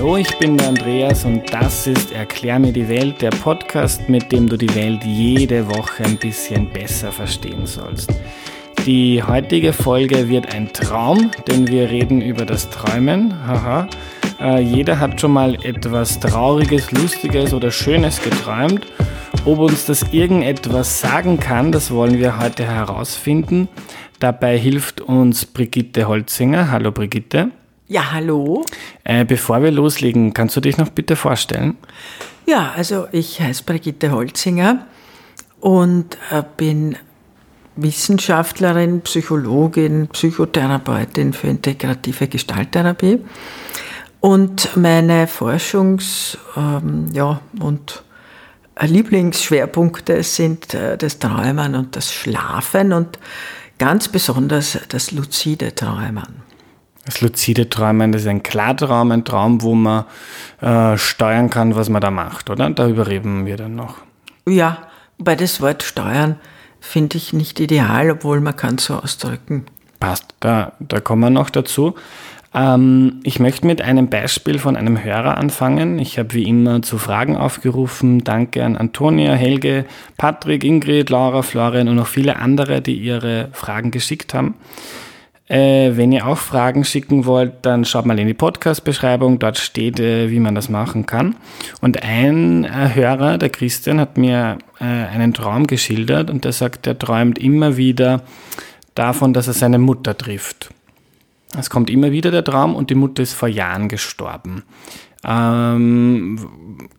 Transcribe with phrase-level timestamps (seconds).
[0.00, 4.32] Hallo, ich bin der Andreas und das ist Erklär mir die Welt, der Podcast, mit
[4.32, 8.10] dem du die Welt jede Woche ein bisschen besser verstehen sollst.
[8.86, 13.46] Die heutige Folge wird ein Traum, denn wir reden über das Träumen.
[13.46, 13.88] Haha.
[14.40, 18.86] Äh, jeder hat schon mal etwas Trauriges, Lustiges oder Schönes geträumt.
[19.44, 23.68] Ob uns das irgendetwas sagen kann, das wollen wir heute herausfinden.
[24.18, 26.70] Dabei hilft uns Brigitte Holzinger.
[26.70, 27.50] Hallo Brigitte.
[27.90, 28.64] Ja, hallo.
[29.02, 31.76] Äh, bevor wir loslegen, kannst du dich noch bitte vorstellen?
[32.46, 34.86] Ja, also ich heiße Brigitte Holzinger
[35.58, 36.94] und äh, bin
[37.74, 43.24] Wissenschaftlerin, Psychologin, Psychotherapeutin für integrative Gestalttherapie.
[44.20, 48.04] Und meine Forschungs- ähm, ja, und
[48.80, 53.18] Lieblingsschwerpunkte sind äh, das Träumen und das Schlafen und
[53.78, 56.49] ganz besonders das luzide Träumen.
[57.10, 60.04] Das luzide Träumen, das ist ein Klartraum, ein Traum, wo man
[60.60, 62.70] äh, steuern kann, was man da macht, oder?
[62.70, 63.96] Darüber reden wir dann noch.
[64.46, 64.78] Ja,
[65.18, 66.36] bei das Wort steuern
[66.78, 69.66] finde ich nicht ideal, obwohl man kann es so ausdrücken.
[69.98, 71.96] Passt, da, da kommen wir noch dazu.
[72.54, 75.98] Ähm, ich möchte mit einem Beispiel von einem Hörer anfangen.
[75.98, 78.22] Ich habe wie immer zu Fragen aufgerufen.
[78.22, 79.84] Danke an Antonia, Helge,
[80.16, 84.54] Patrick, Ingrid, Laura, Florian und noch viele andere, die ihre Fragen geschickt haben.
[85.50, 89.40] Äh, wenn ihr auch Fragen schicken wollt, dann schaut mal in die Podcast-Beschreibung.
[89.40, 91.34] Dort steht, äh, wie man das machen kann.
[91.80, 96.86] Und ein äh, Hörer, der Christian, hat mir äh, einen Traum geschildert und der sagt,
[96.86, 98.22] er träumt immer wieder
[98.94, 100.70] davon, dass er seine Mutter trifft.
[101.58, 104.62] Es kommt immer wieder der Traum und die Mutter ist vor Jahren gestorben.
[105.24, 106.38] Ähm,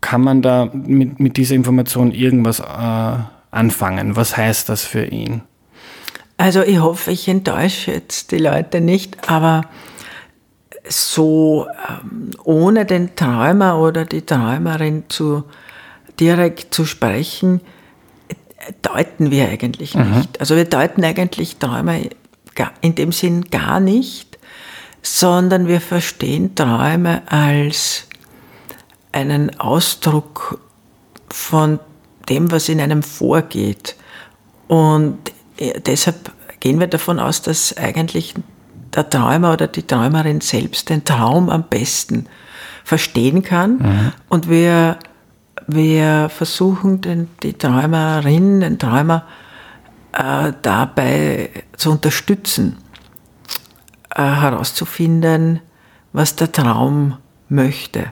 [0.02, 3.16] kann man da mit, mit dieser Information irgendwas äh,
[3.50, 4.18] anfangen?
[4.18, 5.44] Was heißt das für ihn?
[6.42, 9.62] Also ich hoffe, ich enttäusche jetzt die Leute nicht, aber
[10.90, 15.44] so ähm, ohne den Träumer oder die Träumerin zu
[16.20, 17.62] direkt zu sprechen,
[18.82, 20.18] deuten wir eigentlich mhm.
[20.18, 20.40] nicht.
[20.40, 22.10] Also wir deuten eigentlich Träume
[22.82, 24.40] in dem Sinn gar nicht,
[25.04, 28.08] sondern wir verstehen Träume als
[29.12, 30.60] einen Ausdruck
[31.30, 31.80] von
[32.30, 33.96] dem, was in einem vorgeht.
[34.68, 35.20] Und
[35.86, 38.34] deshalb gehen wir davon aus, dass eigentlich
[38.96, 42.28] der Träumer oder die Träumerin selbst den Traum am besten
[42.84, 43.78] verstehen kann.
[43.78, 44.12] Mhm.
[44.30, 44.98] Und wir,
[45.68, 49.26] wir versuchen, den, die Träumerin, den Träumer
[50.14, 52.78] äh, dabei zu unterstützen,
[54.14, 55.62] äh, herauszufinden,
[56.14, 57.18] was der Traum
[57.48, 58.12] möchte,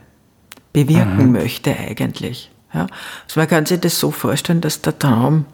[0.71, 1.31] bewirken mhm.
[1.33, 2.51] möchte eigentlich.
[2.73, 2.87] Ja?
[3.25, 5.45] Also man kann sich das so vorstellen, dass der Traum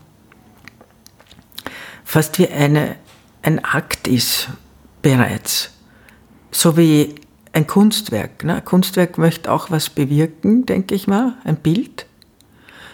[2.05, 2.95] fast wie eine,
[3.41, 4.47] ein Akt ist
[5.01, 5.71] bereits.
[6.51, 7.15] So wie
[7.51, 8.43] ein Kunstwerk.
[8.43, 8.55] Ne?
[8.55, 12.05] Ein Kunstwerk möchte auch was bewirken, denke ich mal, ein Bild.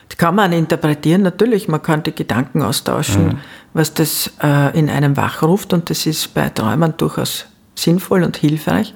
[0.09, 3.37] Das kann man interpretieren, natürlich, man kann die Gedanken austauschen, mhm.
[3.73, 7.45] was das äh, in einem wachruft und das ist bei Träumern durchaus
[7.75, 8.93] sinnvoll und hilfreich.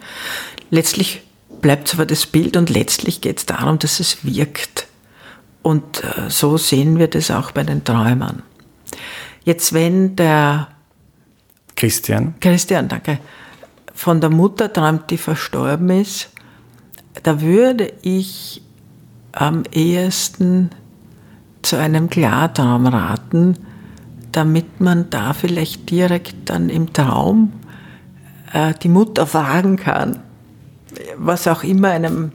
[0.71, 1.21] Letztlich
[1.61, 4.87] bleibt zwar das Bild und letztlich geht es darum, dass es wirkt.
[5.61, 8.43] Und äh, so sehen wir das auch bei den Träumern.
[9.45, 10.69] Jetzt, wenn der
[11.75, 12.33] Christian.
[12.39, 13.19] Christian, danke.
[13.93, 16.31] Von der Mutter träumt, die verstorben ist,
[17.23, 18.61] da würde ich
[19.31, 20.71] am ehesten
[21.61, 23.57] zu einem Klartraum raten,
[24.31, 27.53] damit man da vielleicht direkt dann im Traum
[28.51, 30.19] äh, die Mutter fragen kann,
[31.17, 32.31] was auch immer einem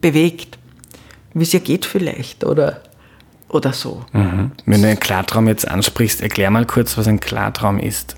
[0.00, 0.58] bewegt,
[1.34, 2.82] wie es ihr geht vielleicht oder
[3.48, 4.04] oder so.
[4.12, 4.52] Mhm.
[4.66, 8.16] Wenn du einen Klartraum jetzt ansprichst, erklär mal kurz, was ein Klartraum ist.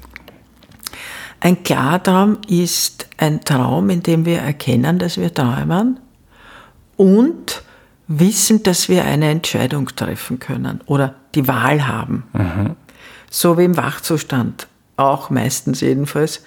[1.40, 5.98] Ein Klartraum ist ein Traum, in dem wir erkennen, dass wir träumen
[6.96, 7.62] und
[8.08, 12.24] wissen, dass wir eine Entscheidung treffen können oder die Wahl haben.
[12.32, 12.76] Mhm.
[13.30, 14.66] So wie im Wachzustand,
[14.96, 16.44] auch meistens jedenfalls,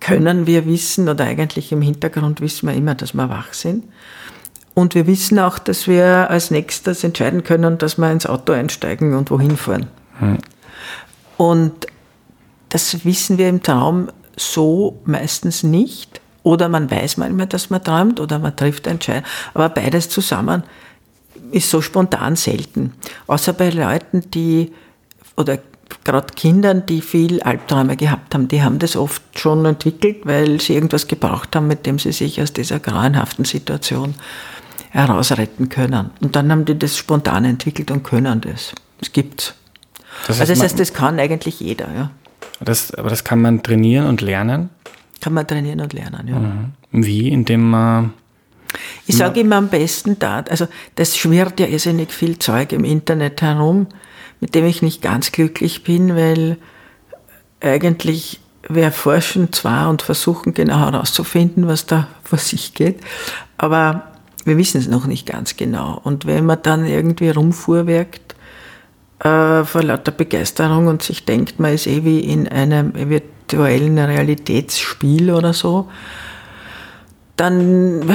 [0.00, 3.84] können wir wissen oder eigentlich im Hintergrund wissen wir immer, dass wir wach sind.
[4.74, 9.14] Und wir wissen auch, dass wir als nächstes entscheiden können, dass wir ins Auto einsteigen
[9.14, 9.88] und wohin fahren.
[10.18, 10.38] Hm.
[11.36, 11.86] Und
[12.70, 16.20] das wissen wir im Traum so meistens nicht.
[16.42, 19.26] Oder man weiß manchmal, dass man träumt oder man trifft Entscheidungen.
[19.54, 20.62] Aber beides zusammen
[21.50, 22.94] ist so spontan selten.
[23.26, 24.72] Außer bei Leuten, die,
[25.36, 25.58] oder
[26.04, 30.74] gerade Kindern, die viel Albträume gehabt haben, die haben das oft schon entwickelt, weil sie
[30.74, 34.14] irgendwas gebraucht haben, mit dem sie sich aus dieser grauenhaften Situation
[34.92, 36.10] herausretten können.
[36.20, 38.72] Und dann haben die das spontan entwickelt und können das.
[39.00, 39.54] Das gibt's.
[40.26, 42.10] Das heißt, also das heißt, das kann eigentlich jeder, ja.
[42.60, 44.68] Das, aber das kann man trainieren und lernen?
[45.20, 46.38] Kann man trainieren und lernen, ja.
[46.38, 46.72] Mhm.
[47.04, 47.30] Wie?
[47.30, 48.12] Indem man
[49.06, 53.40] Ich sage immer am besten da, also das schwirrt ja irrsinnig viel Zeug im Internet
[53.40, 53.86] herum,
[54.40, 56.58] mit dem ich nicht ganz glücklich bin, weil
[57.60, 63.00] eigentlich wir forschen zwar und versuchen genau herauszufinden, was da vor sich geht,
[63.56, 64.11] aber
[64.44, 66.00] wir wissen es noch nicht ganz genau.
[66.02, 68.34] Und wenn man dann irgendwie rumfuhrwerkt
[69.20, 75.30] äh, vor lauter Begeisterung und sich denkt, man ist eh wie in einem virtuellen Realitätsspiel
[75.30, 75.88] oder so,
[77.36, 78.06] dann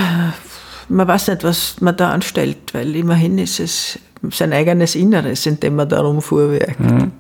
[0.90, 4.00] man weiß nicht, was man da anstellt, weil immerhin ist es
[4.32, 6.80] sein eigenes Inneres, in dem man da rumfuhrwerkt.
[6.80, 7.12] Mhm.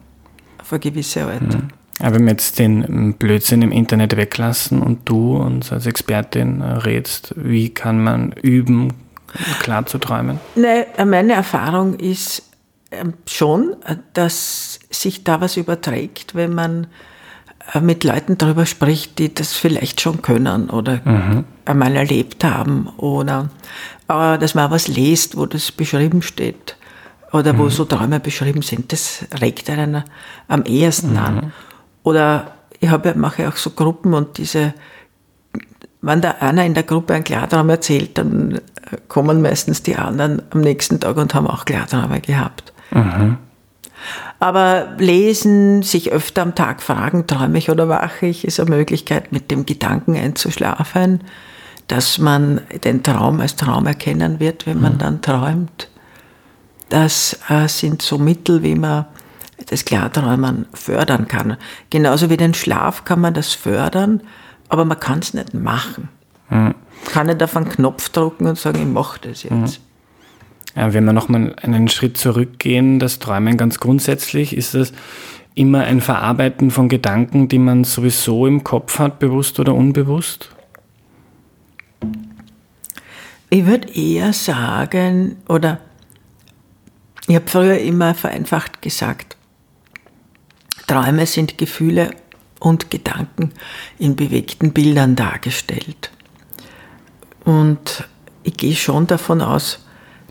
[0.59, 1.41] Auf eine gewisse Art.
[1.41, 1.67] Mhm.
[1.99, 6.65] Aber wenn wir jetzt den Blödsinn im Internet weglassen und du uns als Expertin äh,
[6.73, 8.93] rätst, wie kann man üben,
[9.59, 10.39] klar zu träumen?
[10.55, 12.43] Nee, meine Erfahrung ist
[12.91, 13.75] ähm, schon,
[14.13, 16.87] dass sich da was überträgt, wenn man
[17.73, 21.43] äh, mit Leuten darüber spricht, die das vielleicht schon können oder mhm.
[21.65, 23.49] einmal erlebt haben oder
[24.07, 26.77] äh, dass man auch was liest, wo das beschrieben steht
[27.31, 27.57] oder mhm.
[27.57, 28.93] wo so Träume beschrieben sind.
[28.93, 30.03] Das regt einen
[30.47, 31.17] am ehesten mhm.
[31.17, 31.53] an.
[32.07, 34.73] Oder ich habe, mache auch so Gruppen und diese,
[35.99, 38.59] wenn da einer in der Gruppe einen Klartraum erzählt, dann äh,
[39.09, 42.71] kommen meistens die anderen am nächsten Tag und haben auch Klarträume gehabt.
[42.91, 43.39] Mhm.
[44.39, 49.33] Aber lesen, sich öfter am Tag fragen, träume ich oder wache ich, ist eine Möglichkeit,
[49.33, 51.25] mit dem Gedanken einzuschlafen,
[51.89, 54.99] dass man den Traum als Traum erkennen wird, wenn man mhm.
[54.99, 55.89] dann träumt.
[56.87, 59.07] Das äh, sind so Mittel, wie man
[59.67, 61.57] das Klarträumen fördern kann.
[61.89, 64.21] Genauso wie den Schlaf kann man das fördern,
[64.69, 66.09] aber man kann es nicht machen.
[66.49, 66.75] Mhm.
[67.11, 69.51] Kann nicht auf einen Knopf drücken und sagen, ich mache das jetzt.
[69.51, 69.67] Mhm.
[70.75, 74.93] Ja, wenn wir nochmal einen Schritt zurückgehen, das Träumen ganz grundsätzlich, ist es
[75.55, 80.51] immer ein Verarbeiten von Gedanken, die man sowieso im Kopf hat, bewusst oder unbewusst?
[83.49, 85.79] Ich würde eher sagen, oder
[87.27, 89.36] ich habe früher immer vereinfacht gesagt,
[90.87, 92.11] Träume sind Gefühle
[92.59, 93.51] und Gedanken
[93.99, 96.11] in bewegten Bildern dargestellt.
[97.43, 98.07] Und
[98.43, 99.85] ich gehe schon davon aus,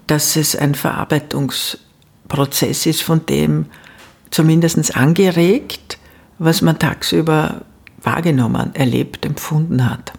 [0.06, 3.66] dass es ein Verarbeitungsprozess ist, von dem
[4.30, 5.98] zumindest angeregt,
[6.38, 7.62] was man tagsüber
[8.02, 10.12] wahrgenommen, erlebt, empfunden hat,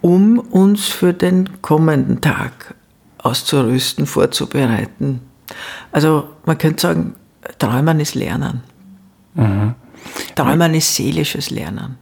[0.00, 2.74] um uns für den kommenden Tag
[3.18, 5.20] auszurüsten, vorzubereiten.
[5.92, 7.14] Also man könnte sagen,
[7.58, 8.62] Träumen ist Lernen.
[9.34, 9.74] Mhm.
[10.34, 11.98] Träumen ist seelisches Lernen.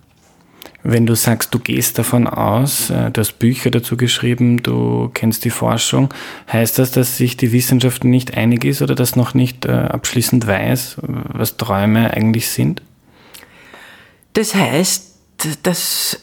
[0.82, 5.44] Wenn du sagst, du gehst davon aus, äh, du hast Bücher dazu geschrieben, du kennst
[5.44, 6.12] die Forschung,
[6.50, 10.46] heißt das, dass sich die Wissenschaft nicht einig ist oder das noch nicht äh, abschließend
[10.46, 12.82] weiß, was Träume eigentlich sind?
[14.32, 15.16] Das heißt,
[15.62, 16.18] dass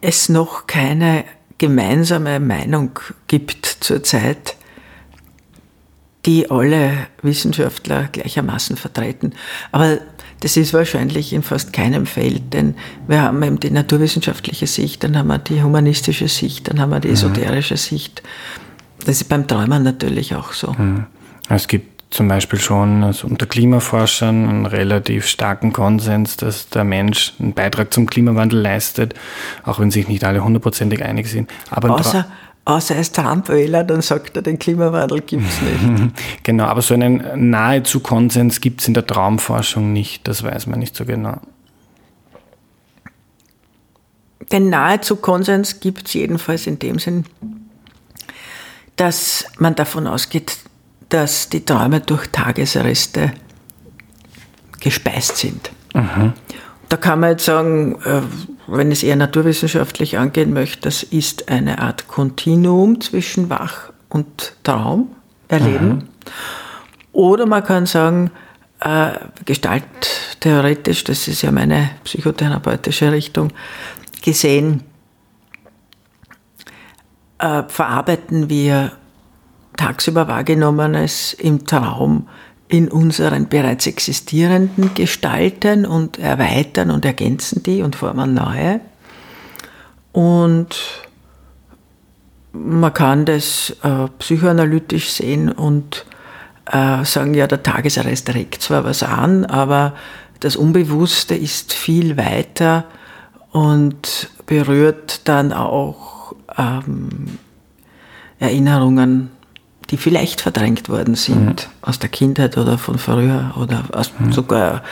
[0.00, 1.24] es noch keine
[1.58, 4.56] gemeinsame Meinung gibt zurzeit,
[6.26, 9.32] die alle Wissenschaftler gleichermaßen vertreten.
[9.72, 9.98] Aber
[10.40, 12.74] das ist wahrscheinlich in fast keinem Feld, denn
[13.08, 17.00] wir haben eben die naturwissenschaftliche Sicht, dann haben wir die humanistische Sicht, dann haben wir
[17.00, 17.14] die mhm.
[17.14, 18.22] esoterische Sicht.
[19.04, 20.72] Das ist beim Träumen natürlich auch so.
[20.72, 21.06] Mhm.
[21.48, 27.34] Es gibt zum Beispiel schon also unter Klimaforschern einen relativ starken Konsens, dass der Mensch
[27.38, 29.14] einen Beitrag zum Klimawandel leistet,
[29.64, 31.50] auch wenn sich nicht alle hundertprozentig einig sind.
[31.70, 32.26] Aber Außer,
[32.66, 36.12] außer er ist Trump-Wähler, dann sagt er, den Klimawandel gibt es nicht.
[36.42, 40.80] genau, aber so einen nahezu Konsens gibt es in der Traumforschung nicht, das weiß man
[40.80, 41.40] nicht so genau.
[44.52, 47.24] Den nahezu Konsens gibt es jedenfalls in dem Sinn,
[48.96, 50.58] dass man davon ausgeht,
[51.08, 53.32] dass die Träume durch Tagesreste
[54.80, 55.70] gespeist sind.
[55.94, 56.32] Mhm.
[56.88, 57.96] Da kann man jetzt sagen,
[58.66, 65.08] wenn es eher naturwissenschaftlich angehen möchte, das ist eine Art Kontinuum zwischen Wach und Traum
[65.48, 65.88] erleben.
[65.88, 66.08] Mhm.
[67.12, 68.30] Oder man kann sagen,
[68.80, 69.10] äh,
[69.44, 73.52] gestalttheoretisch, das ist ja meine psychotherapeutische Richtung,
[74.22, 74.82] gesehen,
[77.38, 78.92] äh, verarbeiten wir
[79.76, 82.28] tagsüber wahrgenommenes im Traum
[82.68, 88.80] in unseren bereits existierenden gestalten und erweitern und ergänzen die und formen neue.
[90.12, 90.76] Und
[92.52, 96.06] man kann das äh, psychoanalytisch sehen und
[96.72, 99.94] äh, sagen, ja, der Tagesarrest regt zwar was an, aber
[100.40, 102.84] das Unbewusste ist viel weiter
[103.52, 107.38] und berührt dann auch ähm,
[108.38, 109.30] Erinnerungen
[109.90, 111.88] die vielleicht verdrängt worden sind mhm.
[111.88, 114.32] aus der Kindheit oder von früher oder aus, mhm.
[114.32, 114.82] sogar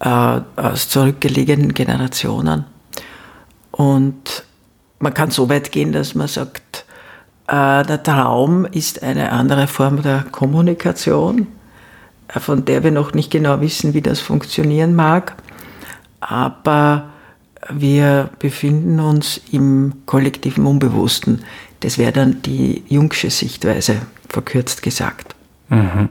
[0.00, 2.64] äh, aus zurückgelegenen Generationen.
[3.70, 4.44] Und
[4.98, 6.84] man kann so weit gehen, dass man sagt,
[7.50, 11.48] Äh, der Traum ist eine andere Form der Kommunikation,
[12.28, 15.34] äh, von der wir noch nicht genau wissen, wie das funktionieren mag.
[16.20, 17.10] Aber
[17.68, 21.42] wir befinden uns im kollektiven Unbewussten.
[21.80, 23.96] Das wäre dann die Jungsche Sichtweise,
[24.30, 25.34] verkürzt gesagt.
[25.68, 26.08] Mhm.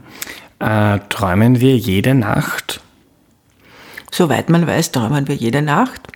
[0.58, 2.80] Äh, träumen wir jede Nacht?
[4.10, 6.08] Soweit man weiß, träumen wir jede Nacht.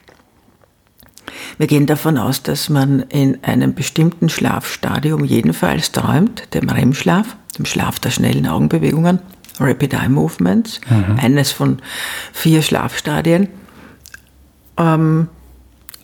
[1.57, 7.65] Wir gehen davon aus, dass man in einem bestimmten Schlafstadium jedenfalls träumt, dem REM-Schlaf, dem
[7.65, 9.21] Schlaf der schnellen Augenbewegungen,
[9.61, 11.19] Rapid Eye Movements, mhm.
[11.19, 11.79] eines von
[12.33, 13.49] vier Schlafstadien.
[14.77, 15.29] Ähm,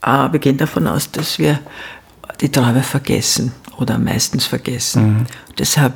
[0.02, 1.58] wir gehen davon aus, dass wir
[2.40, 5.02] die Träume vergessen oder meistens vergessen.
[5.02, 5.26] Mhm.
[5.58, 5.94] Deshalb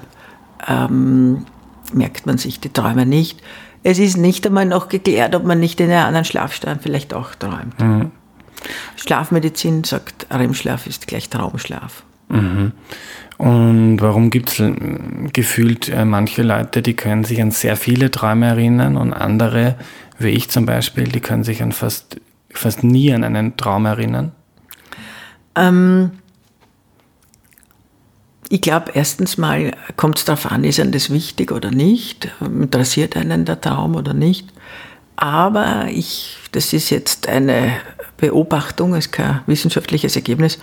[0.66, 1.46] ähm,
[1.92, 3.42] merkt man sich die Träume nicht.
[3.82, 7.34] Es ist nicht einmal noch geklärt, ob man nicht in einem anderen Schlafstand vielleicht auch
[7.34, 7.78] träumt.
[7.78, 8.10] Mhm.
[8.96, 12.02] Schlafmedizin sagt, REM-Schlaf ist gleich Traumschlaf.
[12.28, 12.72] Mhm.
[13.36, 14.62] Und warum gibt es
[15.32, 19.76] gefühlt äh, manche Leute, die können sich an sehr viele Träume erinnern und andere,
[20.18, 24.32] wie ich zum Beispiel, die können sich an fast, fast nie an einen Traum erinnern?
[25.56, 26.12] Ähm,
[28.54, 33.16] ich glaube, erstens mal kommt es darauf an, ist einem das wichtig oder nicht, interessiert
[33.16, 34.46] einen der Traum oder nicht.
[35.16, 37.72] Aber ich, das ist jetzt eine
[38.16, 40.60] Beobachtung, ist kein wissenschaftliches Ergebnis.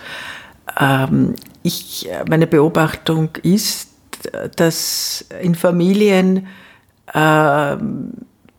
[0.80, 3.88] Ähm, ich, meine Beobachtung ist,
[4.56, 6.46] dass in Familien
[7.12, 7.76] äh,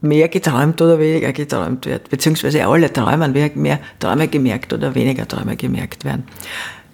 [0.02, 5.56] mehr geträumt oder weniger geträumt wird, beziehungsweise alle träumen, mehr Träume gemerkt oder weniger Träume
[5.56, 6.25] gemerkt werden.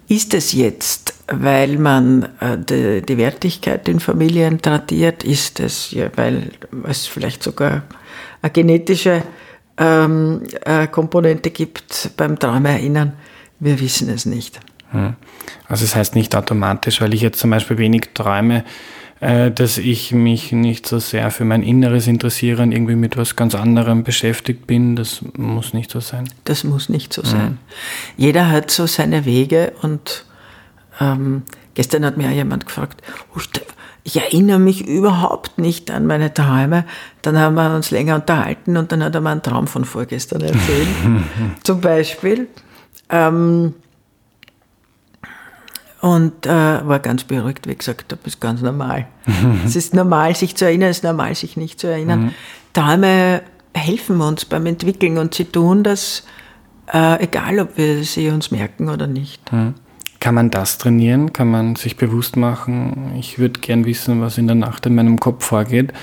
[0.08, 5.24] Ist es jetzt, weil man äh, die, die Wertigkeit in Familien tradiert?
[5.24, 6.50] Ist es, ja, weil
[6.84, 7.82] es vielleicht sogar
[8.42, 9.22] eine genetische
[9.78, 13.12] ähm, äh, Komponente gibt beim Träumeerinnern.
[13.58, 14.60] Wir wissen es nicht.
[14.92, 15.14] Also
[15.68, 18.64] es das heißt nicht automatisch, weil ich jetzt zum Beispiel wenig träume,
[19.20, 23.36] äh, dass ich mich nicht so sehr für mein Inneres interessiere und irgendwie mit was
[23.36, 24.96] ganz anderem beschäftigt bin.
[24.96, 26.28] Das muss nicht so sein.
[26.44, 27.52] Das muss nicht so sein.
[27.52, 27.58] Mhm.
[28.16, 30.24] Jeder hat so seine Wege und
[31.00, 31.42] ähm,
[31.74, 33.02] gestern hat mir jemand gefragt,
[33.34, 33.40] oh,
[34.02, 36.84] ich erinnere mich überhaupt nicht an meine Träume.
[37.22, 40.40] Dann haben wir uns länger unterhalten und dann hat er mir einen Traum von vorgestern
[40.42, 40.88] erzählt.
[41.62, 42.48] Zum Beispiel.
[43.08, 43.74] Ähm,
[46.00, 49.06] und äh, war ganz beruhigt, wie gesagt habe, ist ganz normal.
[49.66, 52.22] es ist normal, sich zu erinnern, es ist normal, sich nicht zu erinnern.
[52.22, 52.34] Mhm.
[52.72, 53.42] Träume
[53.74, 56.24] helfen uns beim Entwickeln und sie tun das,
[56.92, 59.52] äh, egal ob wir sie uns merken oder nicht.
[59.52, 59.74] Mhm.
[60.20, 61.32] Kann man das trainieren?
[61.32, 65.18] Kann man sich bewusst machen, ich würde gern wissen, was in der Nacht in meinem
[65.18, 65.94] Kopf vorgeht?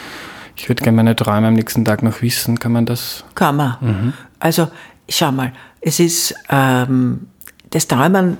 [0.55, 2.57] Ich würde gerne meine Träume am nächsten Tag noch wissen.
[2.57, 3.23] Kann man das?
[3.35, 3.77] Kann man.
[3.79, 4.13] Mhm.
[4.39, 4.69] Also,
[5.07, 7.27] schau mal, es ist, ähm,
[7.69, 8.39] das Träumen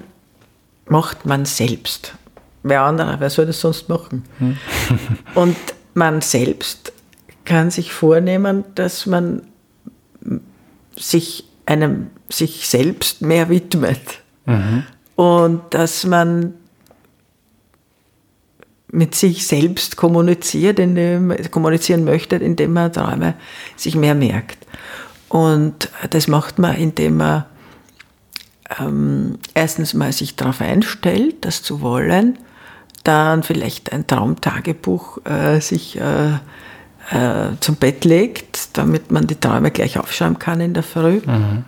[0.88, 2.16] macht man selbst.
[2.64, 4.26] Wer andere, wer soll das sonst machen?
[4.40, 4.58] Mhm.
[5.36, 5.58] Und
[5.94, 6.92] man selbst
[7.46, 9.44] kann sich vornehmen, dass man
[10.96, 14.02] sich einem, sich selbst mehr widmet.
[14.48, 14.84] Mhm
[15.18, 16.54] und dass man
[18.90, 23.34] mit sich selbst kommuniziert, indem, kommunizieren möchte, indem man Träume
[23.76, 24.60] sich mehr merkt.
[25.28, 27.46] Und das macht man, indem man
[28.80, 32.38] ähm, erstens mal sich darauf einstellt, das zu wollen,
[33.04, 36.34] dann vielleicht ein Traumtagebuch äh, sich äh,
[37.10, 41.22] äh, zum Bett legt, damit man die Träume gleich aufschreiben kann in der Früh.
[41.26, 41.66] Mhm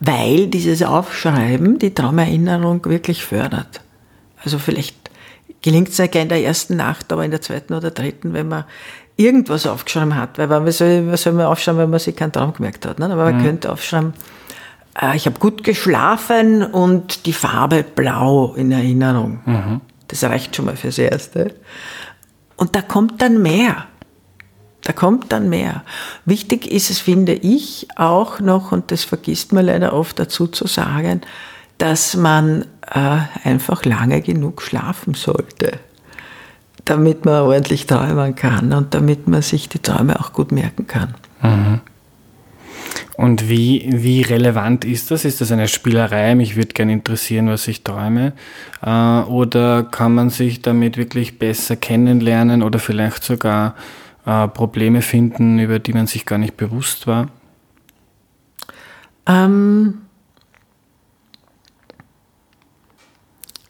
[0.00, 3.82] weil dieses Aufschreiben die Traumerinnerung wirklich fördert.
[4.42, 4.96] Also vielleicht
[5.62, 8.64] gelingt es ja in der ersten Nacht, aber in der zweiten oder dritten, wenn man
[9.16, 10.38] irgendwas aufgeschrieben hat.
[10.38, 12.98] Weil was soll, was soll man aufschreiben, wenn man sich keinen Traum gemerkt hat?
[12.98, 13.06] Ne?
[13.06, 13.44] Aber man mhm.
[13.44, 14.14] könnte aufschreiben,
[15.00, 19.40] äh, ich habe gut geschlafen und die Farbe blau in Erinnerung.
[19.44, 19.80] Mhm.
[20.08, 21.54] Das reicht schon mal fürs Erste.
[22.56, 23.86] Und da kommt dann mehr.
[24.90, 25.84] Da kommt dann mehr.
[26.24, 30.66] Wichtig ist es, finde ich, auch noch, und das vergisst man leider oft dazu zu
[30.66, 31.20] sagen,
[31.78, 35.78] dass man äh, einfach lange genug schlafen sollte,
[36.86, 41.14] damit man ordentlich träumen kann und damit man sich die Träume auch gut merken kann.
[41.40, 41.82] Mhm.
[43.16, 45.24] Und wie, wie relevant ist das?
[45.24, 46.34] Ist das eine Spielerei?
[46.34, 48.32] Mich würde gerne interessieren, was ich träume.
[48.84, 53.76] Äh, oder kann man sich damit wirklich besser kennenlernen oder vielleicht sogar
[54.26, 57.28] äh, Probleme finden, über die man sich gar nicht bewusst war?
[59.26, 60.02] Ähm,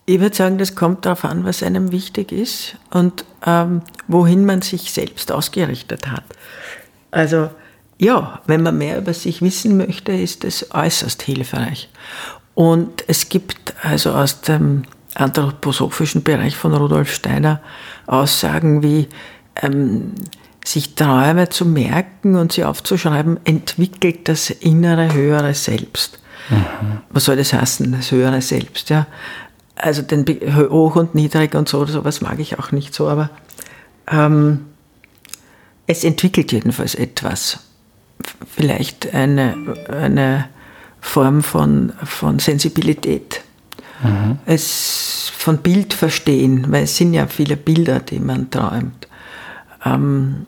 [0.07, 4.63] ich würde sagen, das kommt darauf an, was einem wichtig ist und ähm, wohin man
[4.63, 6.25] sich selbst ausgerichtet hat.
[7.11, 7.51] Also
[7.99, 11.91] ja, wenn man mehr über sich wissen möchte, ist das äußerst hilfreich.
[12.55, 17.61] Und es gibt also aus dem anthroposophischen Bereich von Rudolf Steiner
[18.07, 19.09] Aussagen wie
[19.63, 20.15] ähm,
[20.65, 26.21] sich Träume zu merken und sie aufzuschreiben, entwickelt das innere höhere Selbst.
[26.49, 26.99] Mhm.
[27.11, 28.91] Was soll das heißen, das höhere Selbst?
[28.91, 29.07] Ja?
[29.77, 30.27] Also den
[30.71, 33.31] hoch und niedrig und so, sowas mag ich auch nicht so, aber
[34.11, 34.67] ähm,
[35.87, 37.61] es entwickelt jedenfalls etwas.
[38.47, 39.57] Vielleicht eine,
[39.89, 40.49] eine
[41.01, 43.41] Form von, von Sensibilität.
[44.03, 44.39] Mhm.
[44.45, 49.09] Es von Bild verstehen, weil es sind ja viele Bilder, die man träumt.
[49.85, 50.47] Ähm,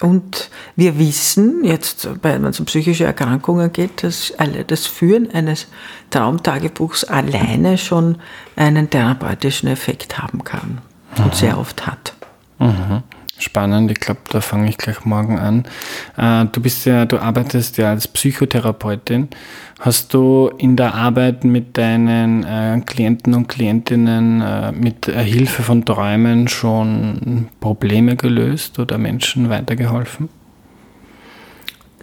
[0.00, 4.32] und wir wissen jetzt, wenn es um psychische Erkrankungen geht, dass
[4.68, 5.66] das Führen eines
[6.10, 8.16] Traumtagebuchs alleine schon
[8.54, 10.78] einen therapeutischen Effekt haben kann
[11.16, 11.32] und mhm.
[11.32, 12.14] sehr oft hat.
[12.60, 13.02] Mhm.
[13.38, 15.64] Spannend, ich glaube, da fange ich gleich morgen an.
[16.16, 19.28] Äh, du bist ja, du arbeitest ja als Psychotherapeutin.
[19.78, 25.84] Hast du in der Arbeit mit deinen äh, Klienten und Klientinnen äh, mit Hilfe von
[25.84, 30.28] Träumen schon Probleme gelöst oder Menschen weitergeholfen?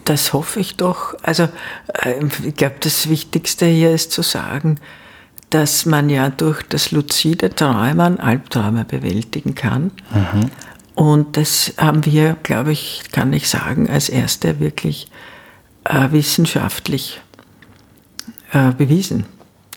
[0.05, 1.15] Das hoffe ich doch.
[1.23, 1.49] Also
[2.45, 4.79] ich glaube, das Wichtigste hier ist zu sagen,
[5.49, 9.91] dass man ja durch das luzide Träumen Albträume bewältigen kann.
[10.13, 10.51] Mhm.
[10.95, 15.07] Und das haben wir, glaube ich, kann ich sagen, als Erste wirklich
[15.83, 17.21] äh, wissenschaftlich
[18.53, 19.25] äh, bewiesen.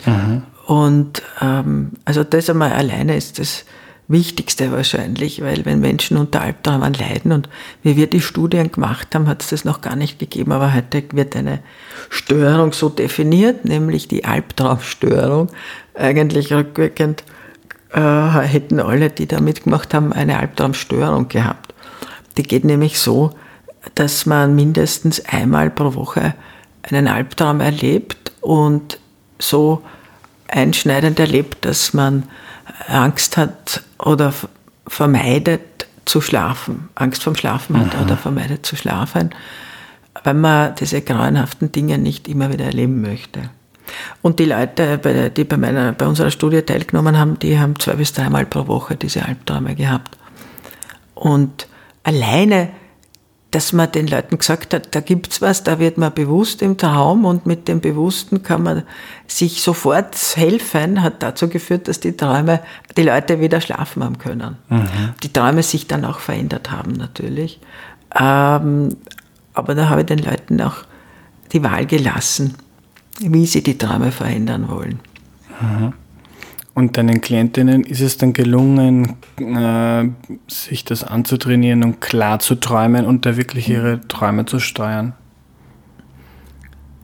[0.07, 0.43] Mhm.
[0.67, 3.65] Und ähm, also das einmal alleine ist das
[4.07, 7.49] Wichtigste wahrscheinlich, weil wenn Menschen unter Albträumen leiden und
[7.83, 11.05] wie wir die Studien gemacht haben, hat es das noch gar nicht gegeben, aber heute
[11.13, 11.61] wird eine
[12.09, 15.51] Störung so definiert, nämlich die Albtraumstörung,
[15.95, 17.23] eigentlich rückwirkend
[17.93, 21.75] äh, hätten alle, die da mitgemacht haben, eine Albtraumstörung gehabt.
[22.37, 23.33] Die geht nämlich so,
[23.95, 26.35] dass man mindestens einmal pro Woche
[26.83, 28.99] einen Albtraum erlebt und
[29.39, 29.83] so
[30.49, 32.25] einschneidend erlebt, dass man
[32.87, 34.33] Angst hat oder
[34.87, 38.03] vermeidet zu schlafen, Angst vom Schlafen hat mhm.
[38.03, 39.31] oder vermeidet zu schlafen,
[40.25, 43.51] weil man diese grauenhaften Dinge nicht immer wieder erleben möchte.
[44.23, 48.13] Und die Leute, die bei, meiner, bei unserer Studie teilgenommen haben, die haben zwei bis
[48.13, 50.17] dreimal pro Woche diese Albträume gehabt.
[51.15, 51.67] Und
[52.05, 52.71] alleine,
[53.51, 57.25] dass man den Leuten gesagt hat, da gibt's was, da wird man bewusst im Traum
[57.25, 58.83] und mit dem Bewussten kann man
[59.27, 62.61] sich sofort helfen, hat dazu geführt, dass die Träume,
[62.97, 64.57] die Leute wieder schlafen haben können.
[64.69, 64.89] Mhm.
[65.23, 67.59] Die Träume sich dann auch verändert haben natürlich.
[68.19, 68.97] Ähm,
[69.55, 70.85] aber da habe ich den Leuten auch
[71.53, 72.55] die Wahl gelassen
[73.21, 75.01] wie sie die Träume verändern wollen.
[76.75, 80.09] Und deinen Klientinnen ist es dann gelungen, äh,
[80.47, 85.15] sich das anzutrainieren und klar zu träumen und da wirklich ihre Träume zu steuern?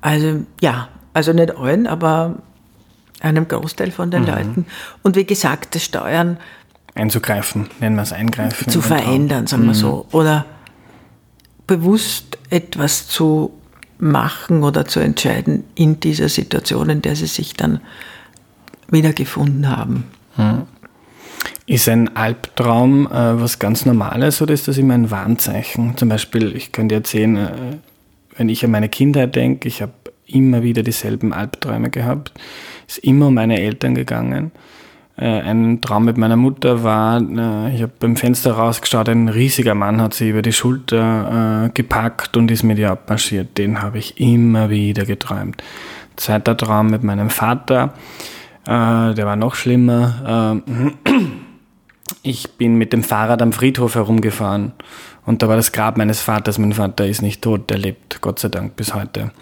[0.00, 2.36] Also ja, also nicht allen, aber
[3.20, 4.28] einem Großteil von den mhm.
[4.28, 4.66] Leuten.
[5.02, 6.36] Und wie gesagt, das Steuern
[6.94, 8.70] einzugreifen, nennen wir es eingreifen.
[8.70, 9.74] Zu verändern, sagen wir mhm.
[9.74, 10.06] so.
[10.12, 10.44] Oder
[11.66, 13.52] bewusst etwas zu
[13.98, 17.80] machen oder zu entscheiden in dieser Situation, in der sie sich dann
[18.88, 20.04] wiedergefunden haben.
[20.36, 20.62] Hm.
[21.66, 25.96] Ist ein Albtraum äh, was ganz Normales oder ist das immer ein Warnzeichen?
[25.96, 27.50] Zum Beispiel, ich könnte erzählen, äh,
[28.36, 29.92] wenn ich an meine Kindheit denke, ich habe
[30.26, 32.32] immer wieder dieselben Albträume gehabt,
[32.86, 34.52] ist immer um meine Eltern gegangen.
[35.16, 39.74] Äh, ein Traum mit meiner Mutter war, äh, ich habe beim Fenster rausgeschaut, ein riesiger
[39.74, 43.56] Mann hat sie über die Schulter äh, gepackt und ist mit ihr abmarschiert.
[43.56, 45.62] Den habe ich immer wieder geträumt.
[46.16, 47.94] Zweiter Traum mit meinem Vater,
[48.66, 50.62] der war noch schlimmer.
[52.22, 54.74] Ich bin mit dem Fahrrad am Friedhof herumgefahren
[55.26, 56.58] und da war das Grab meines Vaters.
[56.58, 59.32] Mein Vater ist nicht tot, der lebt, Gott sei Dank, bis heute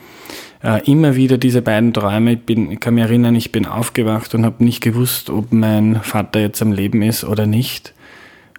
[0.63, 2.35] äh, immer wieder diese beiden Träume.
[2.35, 6.01] Ich, bin, ich kann mich erinnern, ich bin aufgewacht und habe nicht gewusst, ob mein
[6.03, 7.95] Vater jetzt am Leben ist oder nicht.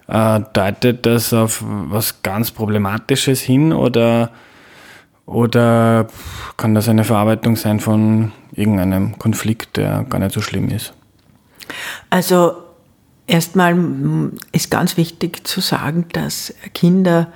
[0.06, 4.30] Äh, deutet das auf was ganz Problematisches hin oder,
[5.24, 6.08] oder
[6.56, 10.92] kann das eine Verarbeitung sein von irgendeinem Konflikt, der gar nicht so schlimm ist?
[12.10, 12.52] Also
[13.26, 13.74] erstmal
[14.52, 17.28] ist ganz wichtig zu sagen, dass Kinder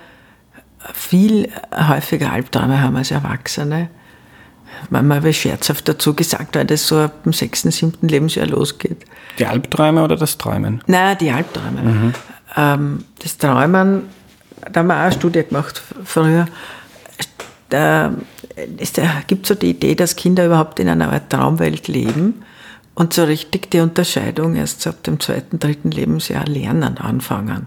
[0.92, 3.88] viel häufiger Albträume haben als Erwachsene
[4.90, 9.04] manchmal habe ich scherzhaft dazu gesagt, weil das so ab dem sechsten, siebten Lebensjahr losgeht.
[9.38, 10.82] Die Albträume oder das Träumen?
[10.86, 11.82] Nein, die Albträume.
[11.82, 12.14] Mhm.
[12.56, 14.04] Ähm, das Träumen,
[14.72, 16.46] da haben wir auch eine Studie gemacht früher.
[17.68, 18.12] Da
[19.26, 22.42] gibt es so die Idee, dass Kinder überhaupt in einer Art Traumwelt leben
[22.94, 27.66] und so richtig die Unterscheidung erst ab dem zweiten, dritten Lebensjahr lernen, anfangen.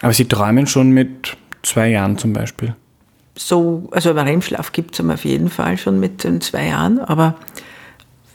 [0.00, 2.74] Aber sie träumen schon mit zwei Jahren zum Beispiel?
[3.36, 7.34] So, also REM-Schlaf gibt es auf jeden Fall schon mit den zwei Jahren, aber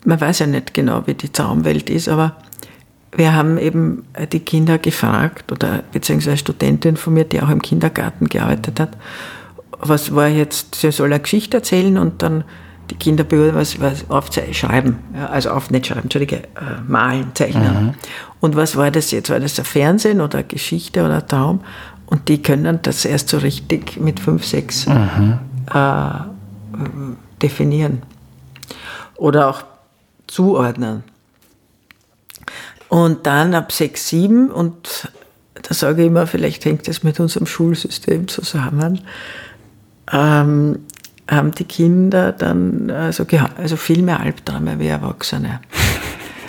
[0.05, 2.35] man weiß ja nicht genau, wie die Traumwelt ist, aber
[3.11, 7.61] wir haben eben die Kinder gefragt oder beziehungsweise eine Studentin von mir, die auch im
[7.61, 8.91] Kindergarten gearbeitet hat,
[9.79, 12.43] was war jetzt, sie soll eine Geschichte erzählen und dann
[12.89, 17.85] die Kinder was, was aufschreiben, ja, also auf, nicht schreiben, Entschuldige, äh, malen, zeichnen.
[17.85, 17.93] Mhm.
[18.39, 19.29] Und was war das jetzt?
[19.29, 21.61] War das ein Fernsehen oder eine Geschichte oder ein Traum?
[22.09, 25.37] Und die können das erst so richtig mit fünf, sechs mhm.
[25.71, 26.09] äh,
[27.39, 28.01] definieren
[29.15, 29.63] oder auch
[30.25, 31.03] zuordnen.
[32.87, 35.11] Und dann ab sechs, sieben und
[35.61, 39.01] da sage ich immer, vielleicht hängt das mit unserem Schulsystem zusammen,
[40.11, 40.79] ähm,
[41.29, 43.23] haben die Kinder dann also,
[43.57, 45.61] also viel mehr Albträume wie Erwachsene.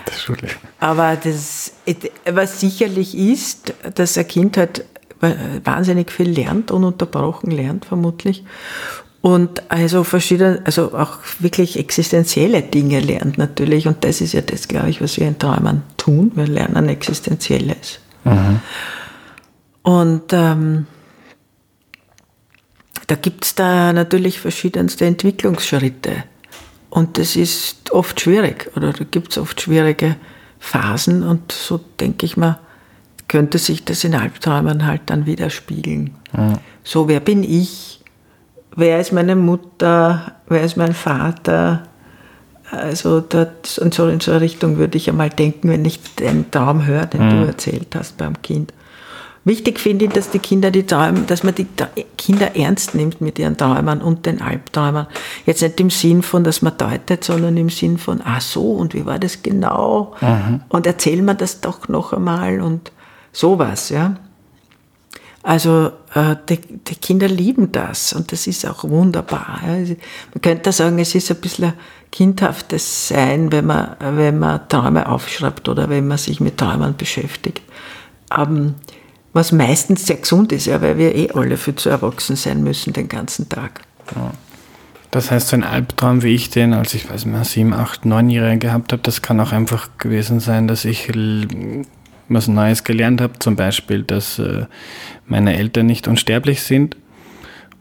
[0.07, 0.49] Das Schule.
[0.81, 1.73] Aber das,
[2.29, 4.85] was sicherlich ist, dass ein Kind halt
[5.20, 8.44] wahnsinnig viel lernt, ununterbrochen lernt vermutlich.
[9.22, 13.87] Und also verschiedene, also auch wirklich existenzielle Dinge lernt natürlich.
[13.87, 16.33] Und das ist ja das, glaube ich, was wir in Träumen tun.
[16.35, 18.00] Wir lernen Existenzielles.
[18.24, 18.61] Mhm.
[19.83, 20.87] Und ähm,
[23.06, 26.24] da gibt es da natürlich verschiedenste Entwicklungsschritte.
[26.88, 30.16] Und das ist oft schwierig oder da gibt es oft schwierige
[30.59, 32.59] Phasen und so denke ich mal,
[33.31, 36.11] könnte sich das in Albträumen halt dann widerspiegeln.
[36.33, 36.55] Mhm.
[36.83, 38.03] So, wer bin ich?
[38.75, 40.33] Wer ist meine Mutter?
[40.49, 41.85] Wer ist mein Vater?
[42.73, 46.51] Also das, und so in so eine Richtung würde ich einmal denken, wenn ich den
[46.51, 47.31] Traum höre, den mhm.
[47.31, 48.73] du erzählt hast beim Kind.
[49.45, 51.69] Wichtig finde ich, dass die Kinder die Träume, dass man die
[52.19, 55.07] Kinder ernst nimmt mit ihren Träumen und den Albträumen.
[55.47, 58.93] Jetzt nicht im Sinn von, dass man deutet, sondern im Sinn von, ah so, und
[58.93, 60.16] wie war das genau?
[60.21, 60.62] Mhm.
[60.69, 62.90] Und erzähl mir das doch noch einmal und
[63.33, 64.16] sowas, ja.
[65.43, 69.61] Also äh, die, die, Kinder lieben das und das ist auch wunderbar.
[69.64, 69.95] Ja.
[70.35, 71.75] Man könnte sagen, es ist ein bisschen ein
[72.11, 77.62] kindhaftes Sein, wenn man, wenn man Träume aufschreibt oder wenn man sich mit Träumen beschäftigt.
[78.37, 78.75] Ähm,
[79.33, 82.93] was meistens sehr gesund ist, ja, weil wir eh alle viel zu erwachsen sein müssen
[82.93, 83.81] den ganzen Tag.
[84.14, 84.33] Ja.
[85.11, 88.59] Das heißt, so ein Albtraum, wie ich den, als ich weiß nicht, sieben, acht, neunjährige
[88.59, 91.09] gehabt habe, das kann auch einfach gewesen sein, dass ich
[92.31, 94.66] was Neues gelernt habe, zum Beispiel, dass äh,
[95.27, 96.97] meine Eltern nicht unsterblich sind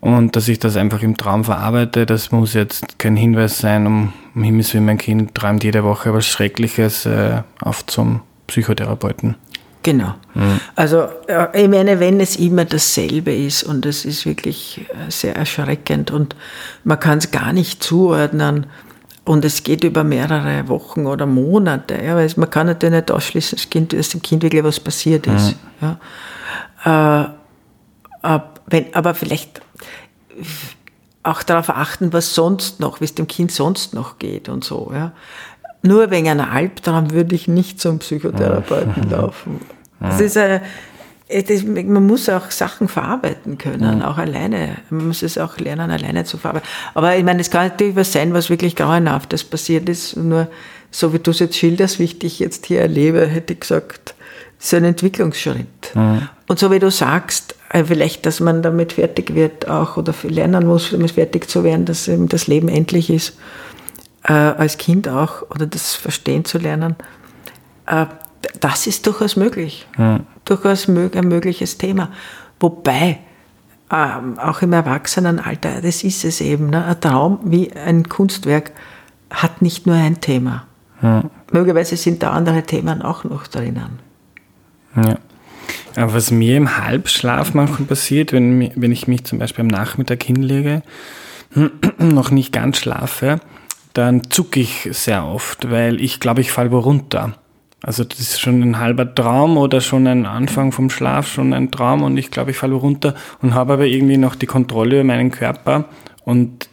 [0.01, 2.05] und dass ich das einfach im Traum verarbeite.
[2.05, 6.13] Das muss jetzt kein Hinweis sein, um, um Himmels Willen, mein Kind träumt jede Woche
[6.13, 9.35] was Schreckliches äh, auf zum Psychotherapeuten.
[9.83, 10.13] Genau.
[10.33, 10.59] Mhm.
[10.75, 11.07] Also
[11.53, 16.35] ich meine, wenn es immer dasselbe ist und es ist wirklich äh, sehr erschreckend und
[16.83, 18.65] man kann es gar nicht zuordnen
[19.29, 23.57] und es geht über mehrere Wochen oder Monate, ja, weil man kann natürlich nicht ausschließen,
[23.57, 25.55] das kind, dass dem Kind wirklich was passiert ist.
[25.81, 25.97] Mhm.
[26.83, 27.31] Ja.
[28.23, 29.61] Äh, wenn, aber vielleicht
[31.21, 34.91] auch darauf achten, was sonst noch, wie es dem Kind sonst noch geht und so.
[34.93, 35.11] Ja
[35.81, 39.61] nur wegen einer Albtraum würde ich nicht zum Psychotherapeuten laufen.
[40.01, 40.61] Das ist eine,
[41.29, 44.77] das, man muss auch Sachen verarbeiten können, auch alleine.
[44.89, 46.67] Man muss es auch lernen, alleine zu verarbeiten.
[46.95, 50.17] Aber ich meine, es kann natürlich was sein, was wirklich grauenhaftes passiert ist.
[50.17, 50.47] Nur
[50.89, 54.15] so wie du es jetzt schilderst, wie ich dich jetzt hier erlebe, hätte ich gesagt,
[54.57, 55.93] so ein Entwicklungsschritt.
[55.93, 56.27] Mhm.
[56.47, 60.65] Und so wie du sagst, äh, vielleicht, dass man damit fertig wird auch oder lernen
[60.65, 63.37] muss, damit fertig zu werden, dass eben das Leben endlich ist
[64.23, 66.95] äh, als Kind auch oder das verstehen zu lernen,
[67.85, 68.07] äh,
[68.59, 69.87] das ist durchaus möglich.
[69.97, 70.21] Ja.
[70.49, 72.09] Durchaus ein mögliches Thema.
[72.59, 73.19] Wobei,
[73.91, 76.83] ähm, auch im Erwachsenenalter, das ist es eben, ne?
[76.85, 78.71] ein Traum wie ein Kunstwerk
[79.29, 80.65] hat nicht nur ein Thema.
[81.03, 81.23] Ja.
[81.51, 83.99] Möglicherweise sind da andere Themen auch noch drinnen.
[84.95, 85.19] Ja.
[85.95, 90.23] Aber was mir im Halbschlaf manchmal passiert, wenn, wenn ich mich zum Beispiel am Nachmittag
[90.23, 90.81] hinlege,
[91.99, 93.39] noch nicht ganz schlafe,
[93.93, 97.35] dann zucke ich sehr oft, weil ich glaube, ich falle runter.
[97.81, 101.71] Also das ist schon ein halber Traum oder schon ein Anfang vom Schlaf, schon ein
[101.71, 105.05] Traum und ich glaube, ich falle runter und habe aber irgendwie noch die Kontrolle über
[105.05, 105.85] meinen Körper
[106.25, 106.69] und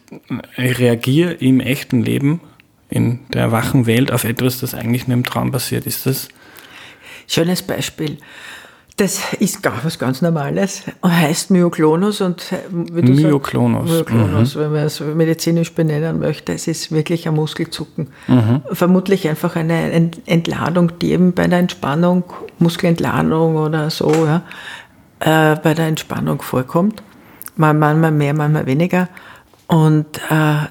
[0.57, 2.41] reagiere im echten Leben,
[2.89, 5.85] in der wachen Welt auf etwas, das eigentlich nur im Traum passiert.
[5.85, 6.27] Ist das?
[7.27, 8.17] Schönes Beispiel.
[8.97, 13.91] Das ist gar was ganz Normales und heißt Myoklonus und äh, Myoklonus.
[13.91, 14.59] Sagst, Myoklonus, mhm.
[14.59, 18.07] wenn man es medizinisch benennen möchte, es ist wirklich ein Muskelzucken.
[18.27, 18.63] Mhm.
[18.71, 22.23] Vermutlich einfach eine Entladung, die eben bei der Entspannung,
[22.57, 24.41] Muskelentladung oder so, ja,
[25.19, 27.03] äh, bei der Entspannung vorkommt.
[27.55, 29.09] Manchmal mehr, manchmal weniger.
[29.67, 30.65] Und äh,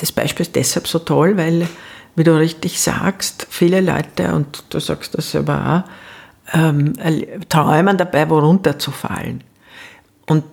[0.00, 1.68] das Beispiel ist deshalb so toll, weil,
[2.16, 6.11] wie du richtig sagst, viele Leute, und du sagst das selber auch,
[6.52, 6.94] ähm,
[7.48, 9.42] träumen dabei, wo runterzufallen.
[10.26, 10.44] Und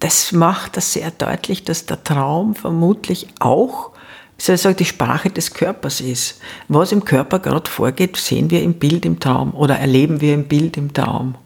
[0.00, 3.90] das macht das sehr deutlich, dass der Traum vermutlich auch
[4.36, 6.40] sozusagen die Sprache des Körpers ist.
[6.68, 10.44] Was im Körper gerade vorgeht, sehen wir im Bild im Traum oder erleben wir im
[10.44, 11.36] Bild im Traum.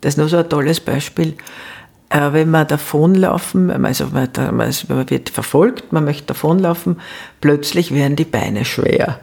[0.00, 1.36] Das ist nur so ein tolles Beispiel.
[2.10, 7.00] Äh, wenn wir davonlaufen, also man wird verfolgt, man möchte davonlaufen,
[7.40, 9.20] plötzlich werden die Beine schwer.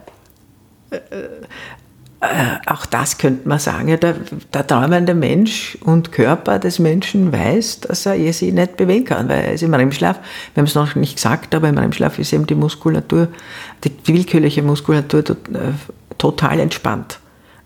[2.25, 4.15] Äh, äh, auch das könnte man sagen, der,
[4.53, 9.45] der träumende Mensch und Körper des Menschen weiß, dass er sich nicht bewegen kann, weil
[9.45, 10.19] er ist im REM-Schlaf,
[10.53, 13.27] wir haben es noch nicht gesagt, aber im REM-Schlaf ist eben die Muskulatur,
[13.83, 15.23] die, willkürliche Muskulatur
[16.17, 17.19] total entspannt.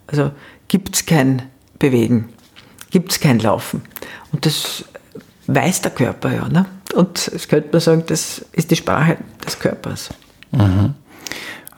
[0.07, 0.31] Also
[0.67, 1.43] gibt es kein
[1.77, 2.29] Bewegen,
[2.91, 3.81] gibt es kein Laufen.
[4.31, 4.85] Und das
[5.47, 6.47] weiß der Körper ja.
[6.47, 6.65] Ne?
[6.95, 10.09] Und das könnte man sagen, das ist die Sprache des Körpers.
[10.51, 10.95] Mhm.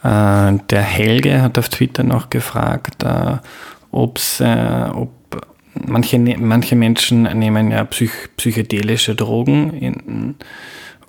[0.02, 3.36] Äh, der Helge hat auf Twitter noch gefragt, äh,
[3.90, 5.10] ob's, äh, ob
[5.74, 10.34] manche, ne-, manche Menschen nehmen ja psych psychedelische Drogen, in,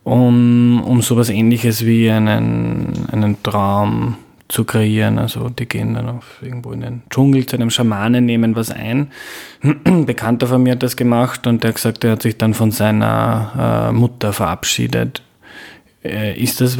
[0.03, 5.17] um, um sowas ähnliches wie einen, einen Traum zu kreieren.
[5.17, 9.11] Also die gehen dann auf irgendwo in den Dschungel zu einem Schamanen, nehmen was ein.
[9.63, 12.53] Ein Bekannter von mir hat das gemacht und der hat gesagt, er hat sich dann
[12.53, 15.23] von seiner Mutter verabschiedet.
[16.03, 16.77] Ist das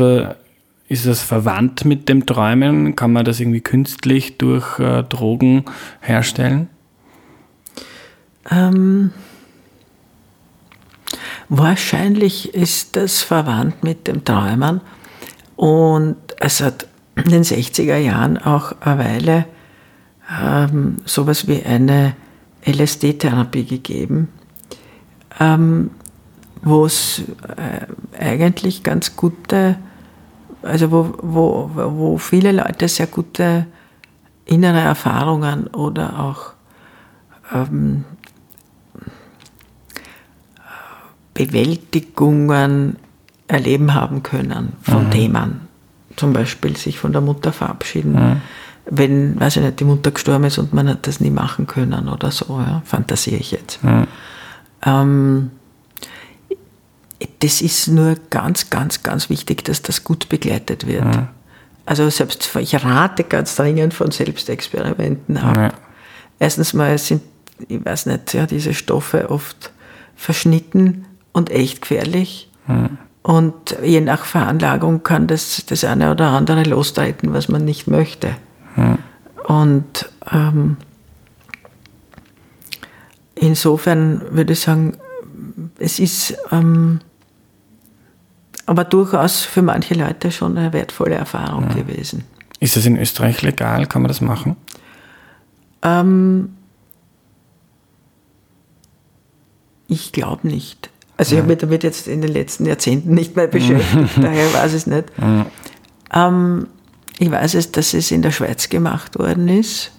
[0.93, 2.95] ist das verwandt mit dem Träumen?
[2.95, 5.65] Kann man das irgendwie künstlich durch äh, Drogen
[6.01, 6.69] herstellen?
[8.51, 9.11] Ähm,
[11.49, 14.81] wahrscheinlich ist das verwandt mit dem Träumen.
[15.55, 19.45] Und es hat in den 60er Jahren auch eine Weile
[20.41, 22.15] ähm, sowas wie eine
[22.67, 24.29] LSD-Therapie gegeben,
[25.39, 25.89] ähm,
[26.61, 27.23] wo es
[27.57, 29.77] äh, eigentlich ganz gute
[30.63, 33.67] also wo, wo, wo viele Leute sehr gute
[34.45, 36.53] innere Erfahrungen oder auch
[37.53, 38.05] ähm,
[41.33, 42.97] Bewältigungen
[43.47, 45.11] erleben haben können von mhm.
[45.11, 45.61] Themen.
[46.15, 48.13] Zum Beispiel sich von der Mutter verabschieden.
[48.13, 48.41] Mhm.
[48.85, 52.09] Wenn, weiß ich nicht, die Mutter gestorben ist und man hat das nie machen können
[52.09, 53.83] oder so, ja, fantasiere ich jetzt.
[53.83, 54.07] Mhm.
[54.85, 55.51] Ähm,
[57.39, 61.05] das ist nur ganz, ganz, ganz wichtig, dass das gut begleitet wird.
[61.05, 61.27] Mhm.
[61.85, 65.57] Also selbst ich rate ganz dringend von Selbstexperimenten ab.
[65.57, 65.69] Mhm.
[66.39, 67.21] Erstens mal sind,
[67.67, 69.71] ich weiß nicht, ja, diese Stoffe oft
[70.15, 72.49] verschnitten und echt gefährlich.
[72.67, 72.97] Mhm.
[73.21, 78.35] Und je nach Veranlagung kann das das eine oder andere lostreten, was man nicht möchte.
[78.75, 78.97] Mhm.
[79.45, 80.77] Und ähm,
[83.35, 84.97] insofern würde ich sagen,
[85.79, 86.99] es ist ähm,
[88.65, 91.75] aber durchaus für manche Leute schon eine wertvolle Erfahrung ja.
[91.75, 92.23] gewesen.
[92.59, 93.87] Ist das in Österreich legal?
[93.87, 94.55] Kann man das machen?
[95.81, 96.55] Ähm,
[99.87, 100.89] ich glaube nicht.
[101.17, 101.39] Also ja.
[101.39, 104.77] ich habe mich damit jetzt in den letzten Jahrzehnten nicht mehr beschäftigt, daher weiß ich
[104.77, 105.05] es nicht.
[105.19, 105.45] Ja.
[106.13, 106.67] Ähm,
[107.19, 109.91] ich weiß es, dass es in der Schweiz gemacht worden ist.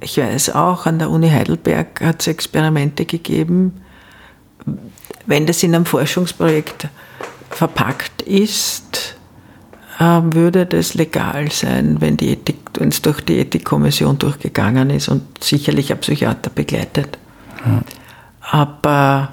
[0.00, 3.80] Ich weiß auch, an der Uni Heidelberg hat es Experimente gegeben.
[5.26, 6.88] Wenn das in einem Forschungsprojekt
[7.56, 9.16] verpackt ist,
[10.00, 16.00] ähm, würde das legal sein, wenn es durch die Ethikkommission durchgegangen ist und sicherlich ein
[16.00, 17.18] Psychiater begleitet.
[17.64, 17.82] Ja.
[18.40, 19.32] Aber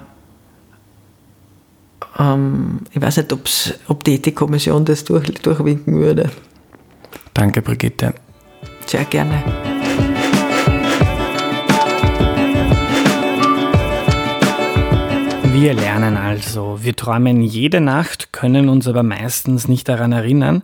[2.18, 3.32] ähm, ich weiß nicht,
[3.88, 6.30] ob die Ethikkommission das durch, durchwinken würde.
[7.34, 8.14] Danke, Brigitte.
[8.86, 9.42] Sehr gerne.
[15.52, 16.78] Wir lernen also.
[16.80, 20.62] Wir träumen jede Nacht, können uns aber meistens nicht daran erinnern.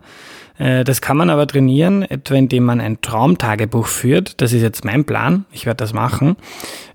[0.57, 4.41] Äh, das kann man aber trainieren, etwa indem man ein Traumtagebuch führt.
[4.41, 5.45] Das ist jetzt mein Plan.
[5.51, 6.37] Ich werde das machen.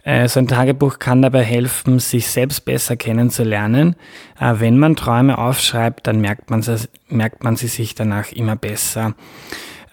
[0.02, 3.94] Äh, so ein Tagebuch kann dabei helfen, sich selbst besser kennenzulernen.
[4.40, 6.64] Äh, wenn man Träume aufschreibt, dann merkt man,
[7.08, 9.14] merkt man sie sich danach immer besser.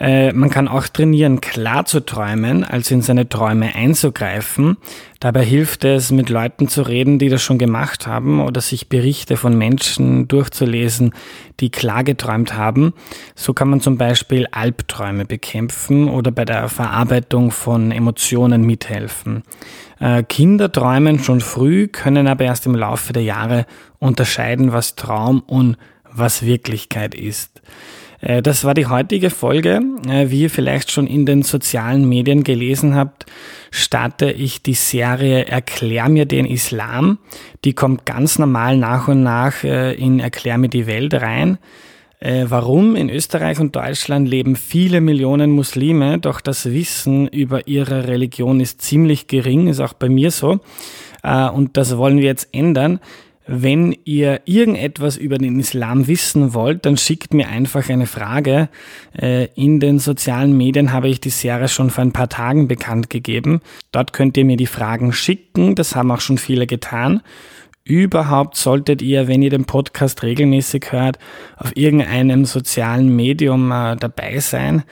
[0.01, 4.77] Äh, man kann auch trainieren, klar zu träumen, also in seine Träume einzugreifen.
[5.19, 9.37] Dabei hilft es, mit Leuten zu reden, die das schon gemacht haben oder sich Berichte
[9.37, 11.13] von Menschen durchzulesen,
[11.59, 12.93] die klar geträumt haben.
[13.35, 19.43] So kann man zum Beispiel Albträume bekämpfen oder bei der Verarbeitung von Emotionen mithelfen.
[19.99, 23.67] Äh, Kinder träumen schon früh, können aber erst im Laufe der Jahre
[23.99, 25.77] unterscheiden, was Traum und
[26.11, 27.61] was Wirklichkeit ist.
[28.21, 29.81] Äh, das war die heutige Folge.
[30.07, 33.25] Äh, wie ihr vielleicht schon in den sozialen Medien gelesen habt,
[33.71, 37.17] starte ich die Serie Erklär mir den Islam.
[37.65, 41.57] Die kommt ganz normal nach und nach äh, in Erklär mir die Welt rein.
[42.23, 42.95] Warum?
[42.95, 48.79] In Österreich und Deutschland leben viele Millionen Muslime, doch das Wissen über ihre Religion ist
[48.79, 50.59] ziemlich gering, ist auch bei mir so.
[51.23, 52.99] Und das wollen wir jetzt ändern.
[53.53, 58.69] Wenn ihr irgendetwas über den Islam wissen wollt, dann schickt mir einfach eine Frage.
[59.19, 63.09] Äh, in den sozialen Medien habe ich die Serie schon vor ein paar Tagen bekannt
[63.09, 63.59] gegeben.
[63.91, 65.75] Dort könnt ihr mir die Fragen schicken.
[65.75, 67.21] Das haben auch schon viele getan.
[67.91, 71.19] Überhaupt solltet ihr, wenn ihr den Podcast regelmäßig hört,
[71.57, 74.83] auf irgendeinem sozialen Medium äh, dabei sein.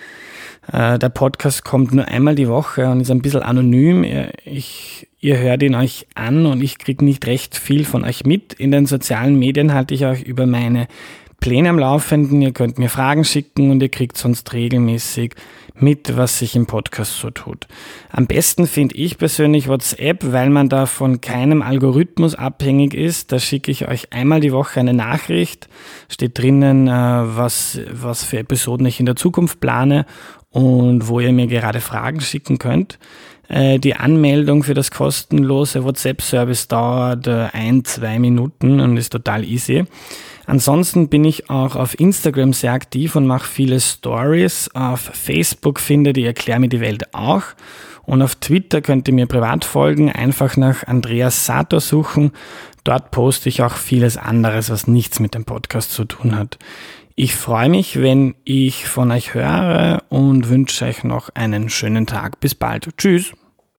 [0.69, 4.03] Äh, der Podcast kommt nur einmal die Woche und ist ein bisschen anonym.
[4.43, 8.51] Ich, ihr hört ihn euch an und ich kriege nicht recht viel von euch mit.
[8.51, 10.89] In den sozialen Medien halte ich euch über meine
[11.39, 12.41] Pläne am Laufenden.
[12.41, 15.35] Ihr könnt mir Fragen schicken und ihr kriegt sonst regelmäßig
[15.81, 17.67] mit, was sich im Podcast so tut.
[18.11, 23.31] Am besten finde ich persönlich WhatsApp, weil man da von keinem Algorithmus abhängig ist.
[23.31, 25.69] Da schicke ich euch einmal die Woche eine Nachricht,
[26.09, 30.05] steht drinnen, äh, was, was für Episoden ich in der Zukunft plane
[30.49, 32.99] und wo ihr mir gerade Fragen schicken könnt.
[33.47, 39.43] Äh, die Anmeldung für das kostenlose WhatsApp-Service dauert äh, ein, zwei Minuten und ist total
[39.43, 39.85] easy.
[40.49, 44.67] Ansonsten bin ich auch auf Instagram sehr aktiv und mache viele Stories.
[44.73, 47.43] Auf Facebook findet ihr Erklär mir die Welt auch.
[48.01, 52.31] Und auf Twitter könnt ihr mir privat folgen, einfach nach Andreas Sator suchen.
[52.83, 56.57] Dort poste ich auch vieles anderes, was nichts mit dem Podcast zu tun hat.
[57.13, 62.39] Ich freue mich, wenn ich von euch höre und wünsche euch noch einen schönen Tag.
[62.39, 62.89] Bis bald.
[62.97, 63.33] Tschüss.